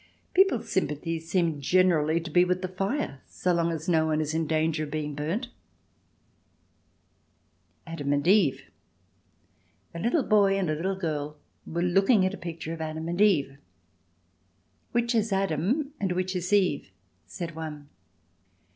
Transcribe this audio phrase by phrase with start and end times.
[0.33, 4.33] People's sympathies seem generally to be with the fire so long as no one is
[4.33, 5.47] in danger of being burned.
[7.85, 8.63] Adam and Eve
[9.93, 11.37] A little boy and a little girl
[11.67, 13.59] were looking at a picture of Adam and Eve.
[14.91, 16.89] "Which is Adam and which is Eve?"
[17.27, 17.87] said one.